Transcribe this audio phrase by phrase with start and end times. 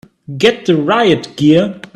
[0.39, 1.79] Get the riot gear!